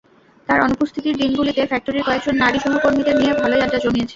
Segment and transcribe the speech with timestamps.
[0.49, 4.09] তার অনুপস্থিতির দিনগুলিতে ফ্যাক্টরির কয়েকজন নারী সহকর্মীদের নিয়ে ভালোই আড্ডা জমিয়েছে।